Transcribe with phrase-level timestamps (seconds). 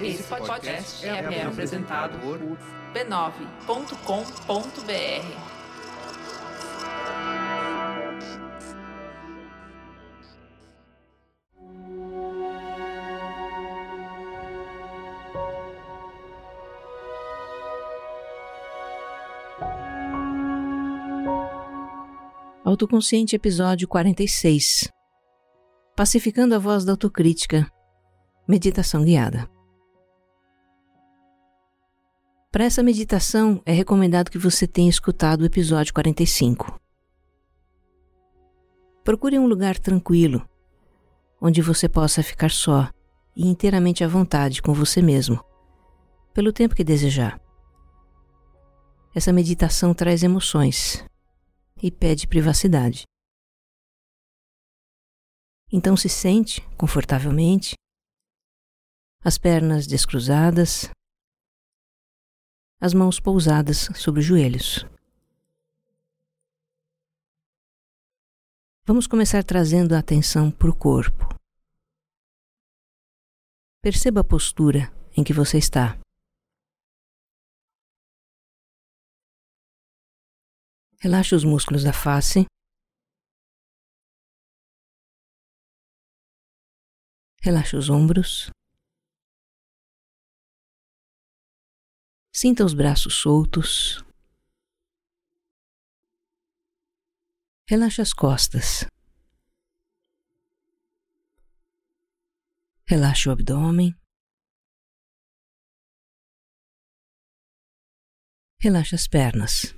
[0.00, 2.40] Esse podcast é, é apresentado por
[2.92, 5.56] b9.com.br.
[22.64, 24.95] Autoconsciente, episódio 46.
[25.96, 27.66] Pacificando a voz da autocrítica.
[28.46, 29.48] Meditação guiada.
[32.52, 36.78] Para essa meditação, é recomendado que você tenha escutado o episódio 45.
[39.02, 40.46] Procure um lugar tranquilo,
[41.40, 42.90] onde você possa ficar só
[43.34, 45.42] e inteiramente à vontade com você mesmo,
[46.34, 47.40] pelo tempo que desejar.
[49.14, 51.02] Essa meditação traz emoções,
[51.82, 53.06] e pede privacidade.
[55.72, 57.74] Então se sente confortavelmente,
[59.24, 60.88] as pernas descruzadas,
[62.80, 64.84] as mãos pousadas sobre os joelhos.
[68.84, 71.34] Vamos começar trazendo a atenção para o corpo.
[73.82, 75.98] Perceba a postura em que você está.
[81.00, 82.46] Relaxe os músculos da face.
[87.46, 88.50] Relaxe os ombros.
[92.34, 94.04] Sinta os braços soltos.
[97.68, 98.84] Relaxe as costas.
[102.84, 103.94] Relaxe o abdômen.
[108.58, 109.72] Relaxe as pernas.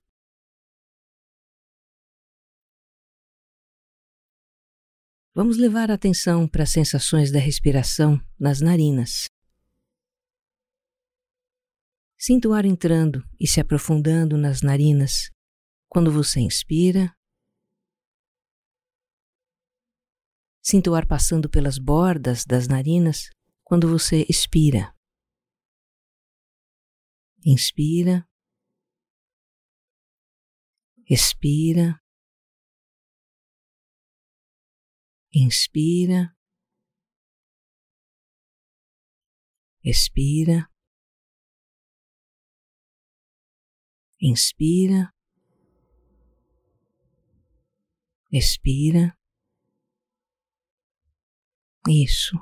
[5.41, 9.27] Vamos levar a atenção para as sensações da respiração nas narinas.
[12.19, 15.31] Sinta o ar entrando e se aprofundando nas narinas
[15.89, 17.17] quando você inspira.
[20.61, 23.31] Sinta o ar passando pelas bordas das narinas
[23.63, 24.93] quando você expira.
[27.47, 28.29] Inspira.
[31.09, 31.97] Expira.
[35.35, 36.35] Inspira.
[39.85, 40.69] Expira.
[44.21, 45.13] Inspira.
[48.33, 49.17] Expira.
[51.89, 52.37] Isso.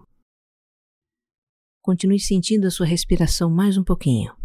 [1.81, 4.36] Continue sentindo a sua respiração mais um pouquinho.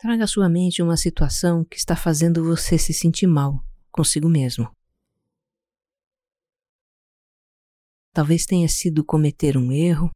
[0.00, 3.62] Traga à sua mente uma situação que está fazendo você se sentir mal
[3.92, 4.74] consigo mesmo.
[8.10, 10.10] Talvez tenha sido cometer um erro.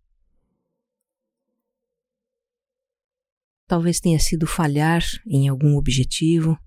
[3.67, 6.59] Talvez tenha sido falhar em algum objetivo.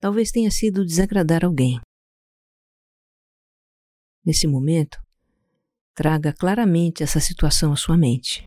[0.00, 1.80] Talvez tenha sido desagradar alguém.
[4.22, 5.02] Nesse momento,
[5.94, 8.44] traga claramente essa situação à sua mente.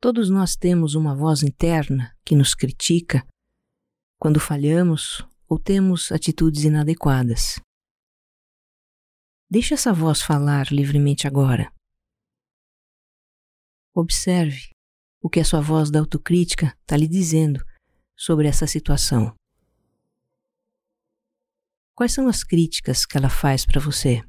[0.00, 3.26] Todos nós temos uma voz interna que nos critica
[4.16, 7.60] quando falhamos ou temos atitudes inadequadas.
[9.50, 11.72] Deixe essa voz falar livremente agora.
[13.92, 14.70] Observe
[15.20, 17.60] o que a sua voz da autocrítica está lhe dizendo
[18.16, 19.34] sobre essa situação.
[21.96, 24.22] Quais são as críticas que ela faz para você?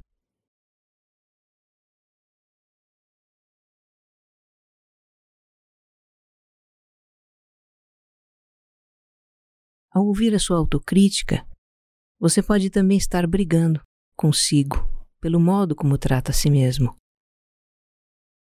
[9.99, 11.45] Ao ouvir a sua autocrítica,
[12.17, 13.85] você pode também estar brigando
[14.15, 14.77] consigo
[15.19, 16.95] pelo modo como trata a si mesmo.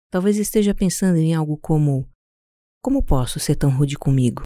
[0.09, 2.09] Talvez esteja pensando em algo como:
[2.81, 4.43] Como posso ser tão rude comigo?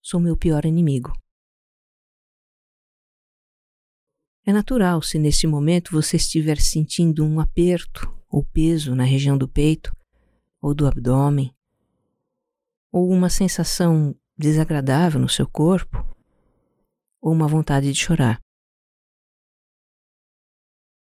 [0.00, 1.10] Sou meu pior inimigo.
[4.46, 9.48] É natural se nesse momento você estiver sentindo um aperto ou peso na região do
[9.48, 9.90] peito
[10.62, 11.52] ou do abdômen,
[12.92, 15.98] ou uma sensação desagradável no seu corpo,
[17.20, 18.40] ou uma vontade de chorar.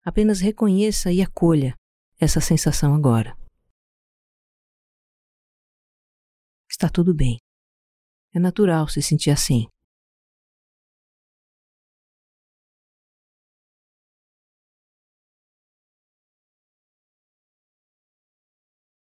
[0.03, 1.75] Apenas reconheça e acolha
[2.19, 3.37] essa sensação agora.
[6.67, 7.37] Está tudo bem.
[8.33, 9.67] É natural se sentir assim.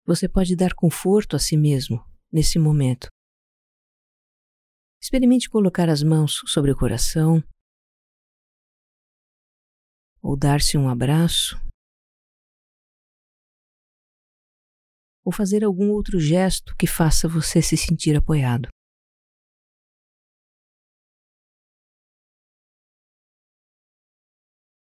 [0.05, 1.99] Você pode dar conforto a si mesmo
[2.31, 3.14] nesse momento.
[5.05, 7.43] Experimente colocar as mãos sobre o coração
[10.19, 11.55] ou dar-se um abraço
[15.23, 18.67] ou fazer algum outro gesto que faça você se sentir apoiado.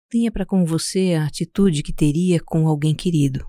[0.09, 3.45] Tenha para com você a atitude que teria com alguém querido.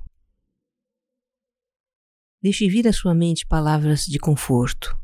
[2.42, 5.03] Deixe vir à sua mente palavras de conforto.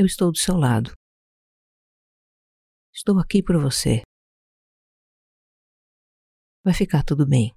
[0.00, 0.94] Eu estou do seu lado.
[2.90, 4.00] Estou aqui por você.
[6.64, 7.54] Vai ficar tudo bem.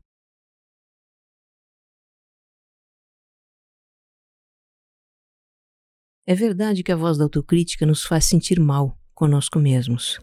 [6.28, 10.19] É verdade que a voz da autocrítica nos faz sentir mal conosco mesmos.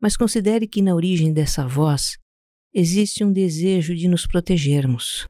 [0.00, 2.18] Mas considere que na origem dessa voz
[2.74, 5.28] existe um desejo de nos protegermos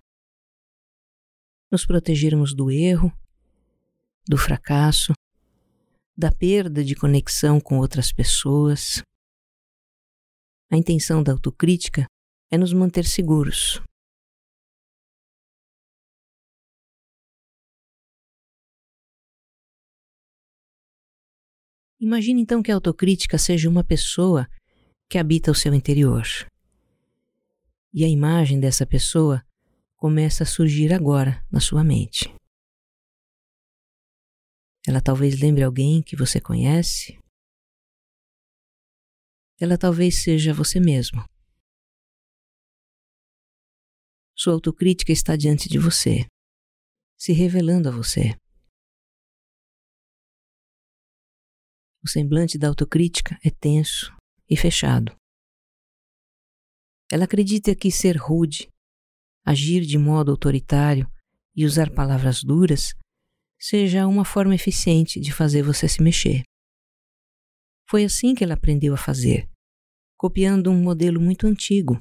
[1.70, 3.12] nos protegermos do erro,
[4.26, 5.12] do fracasso,
[6.17, 9.03] da perda de conexão com outras pessoas.
[10.70, 12.06] A intenção da autocrítica
[12.50, 13.81] é nos manter seguros.
[22.00, 24.49] Imagine então que a autocrítica seja uma pessoa
[25.08, 26.25] que habita o seu interior.
[27.94, 29.44] E a imagem dessa pessoa
[29.97, 32.42] começa a surgir agora na sua mente.
[34.87, 37.17] Ela talvez lembre alguém que você conhece.
[39.61, 41.25] Ela talvez seja você mesmo.
[44.37, 46.26] Sua autocrítica está diante de você,
[47.17, 48.37] se revelando a você.
[52.02, 54.12] O semblante da autocrítica é tenso
[54.50, 55.14] e fechado.
[57.12, 58.69] Ela acredita que ser rude,
[59.46, 61.08] agir de modo autoritário
[61.55, 62.94] e usar palavras duras
[63.62, 66.43] seja uma forma eficiente de fazer você se mexer.
[67.88, 69.49] Foi assim que ela aprendeu a fazer,
[70.19, 71.99] copiando um modelo muito antigo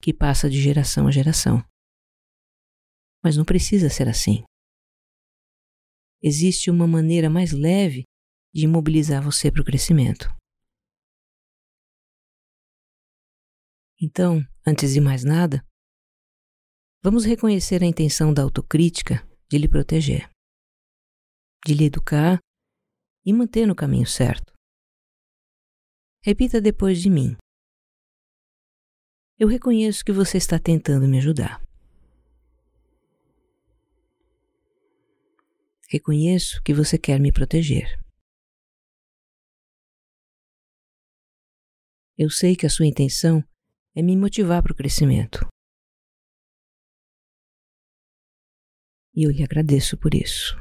[0.00, 1.62] que passa de geração a geração.
[3.22, 4.44] Mas não precisa ser assim.
[6.22, 8.04] Existe uma maneira mais leve
[8.54, 10.34] de mobilizar você para o crescimento.
[14.00, 15.62] Então, antes de mais nada,
[17.06, 20.28] Vamos reconhecer a intenção da autocrítica de lhe proteger,
[21.66, 22.38] de lhe educar
[23.24, 24.52] e manter no caminho certo.
[26.22, 27.36] Repita depois de mim.
[29.38, 31.60] Eu reconheço que você está tentando me ajudar.
[35.88, 37.98] Reconheço que você quer me proteger.
[42.16, 43.42] Eu sei que a sua intenção
[43.94, 45.46] é me motivar para o crescimento.
[49.16, 50.58] e eu lhe agradeço por isso.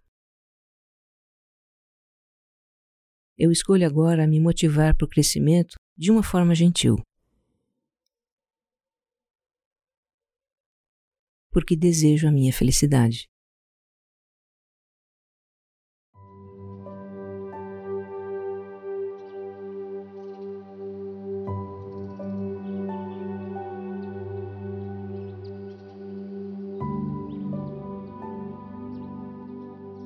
[3.38, 6.96] Eu escolho agora me motivar para o crescimento de uma forma gentil.
[11.52, 13.28] Porque desejo a minha felicidade.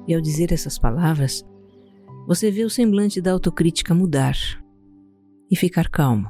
[0.07, 1.43] E ao dizer essas palavras,
[2.29, 4.36] você vê o semblante da autocrítica mudar
[5.50, 6.29] e ficar calmo.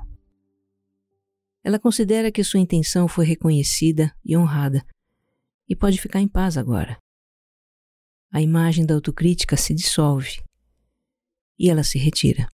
[1.61, 4.81] Ela considera que sua intenção foi reconhecida e honrada
[5.67, 6.97] e pode ficar em paz agora.
[8.31, 10.41] A imagem da autocrítica se dissolve
[11.59, 12.47] e ela se retira.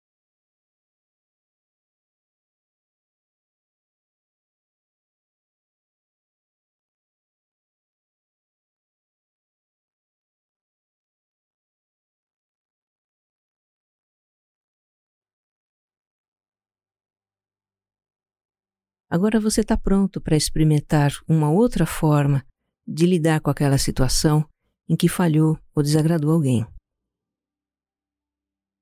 [19.12, 22.42] Agora você está pronto para experimentar uma outra forma
[22.88, 24.42] de lidar com aquela situação
[24.88, 26.66] em que falhou ou desagradou alguém.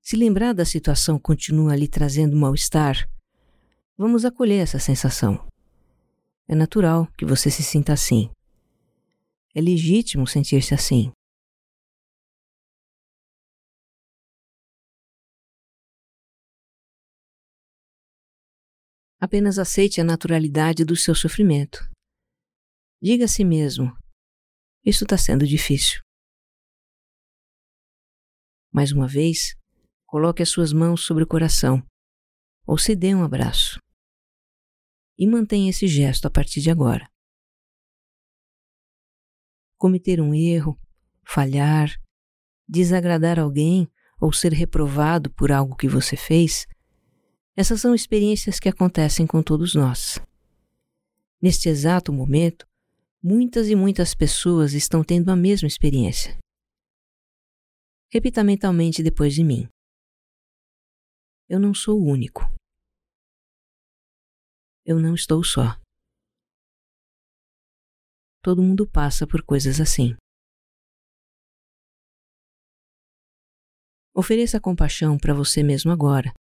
[0.00, 3.10] Se lembrar da situação continua lhe trazendo mal-estar,
[3.98, 5.44] vamos acolher essa sensação.
[6.46, 8.30] É natural que você se sinta assim.
[9.52, 11.10] É legítimo sentir-se assim.
[19.20, 21.78] Apenas aceite a naturalidade do seu sofrimento.
[23.02, 23.94] Diga a si mesmo:
[24.82, 26.00] Isso está sendo difícil.
[28.72, 29.54] Mais uma vez,
[30.06, 31.86] coloque as suas mãos sobre o coração
[32.66, 33.78] ou se dê um abraço.
[35.18, 37.06] E mantenha esse gesto a partir de agora.
[39.76, 40.80] Cometer um erro,
[41.26, 41.90] falhar,
[42.66, 43.86] desagradar alguém
[44.18, 46.66] ou ser reprovado por algo que você fez
[47.56, 50.18] essas são experiências que acontecem com todos nós.
[51.42, 52.66] Neste exato momento,
[53.22, 56.38] muitas e muitas pessoas estão tendo a mesma experiência.
[58.12, 59.68] Repita mentalmente depois de mim.
[61.48, 62.42] Eu não sou o único.
[64.84, 65.78] Eu não estou só.
[68.42, 70.16] Todo mundo passa por coisas assim.
[74.14, 76.32] Ofereça compaixão para você mesmo agora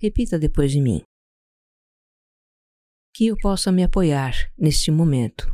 [0.00, 1.02] Repita depois de mim.
[3.14, 5.50] Que eu possa me apoiar neste momento.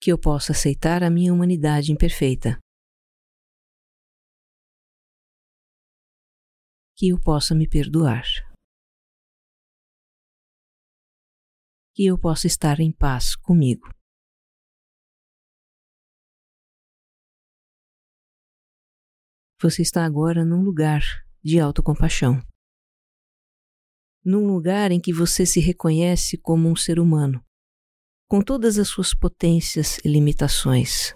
[0.00, 2.58] Que eu possa aceitar a minha humanidade imperfeita.
[6.96, 8.24] Que eu possa me perdoar.
[11.94, 13.86] Que eu possa estar em paz comigo.
[19.62, 21.04] Você está agora num lugar
[21.40, 22.44] de autocompaixão.
[24.24, 27.40] Num lugar em que você se reconhece como um ser humano,
[28.28, 31.14] com todas as suas potências e limitações,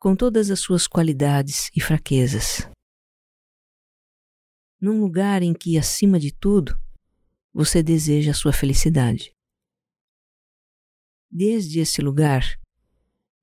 [0.00, 2.68] com todas as suas qualidades e fraquezas.
[4.80, 6.76] Num lugar em que, acima de tudo,
[7.52, 9.30] você deseja a sua felicidade.
[11.30, 12.58] Desde esse lugar,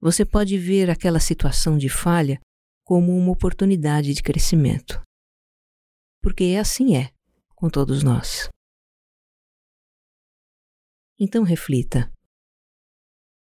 [0.01, 2.41] você pode ver aquela situação de falha
[2.85, 5.01] como uma oportunidade de crescimento.
[6.21, 7.11] Porque assim é
[7.55, 8.47] com todos nós.
[11.19, 12.11] Então reflita: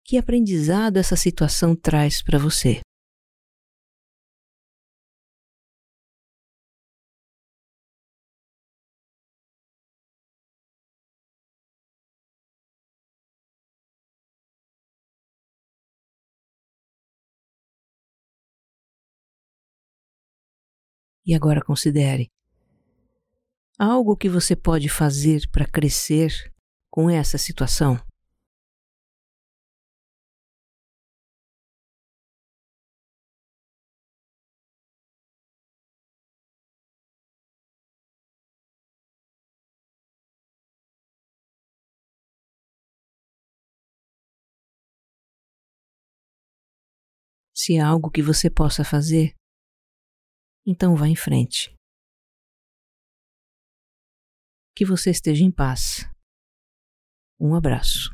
[0.05, 2.81] que aprendizado essa situação traz para você?
[21.27, 22.31] E agora considere:
[23.79, 26.53] algo que você pode fazer para crescer
[26.91, 27.99] com essa situação?
[47.57, 49.33] Se há algo que você possa fazer,
[50.67, 51.75] então vá em frente.
[54.75, 56.09] Que você esteja em paz.
[57.41, 58.14] Um abraço.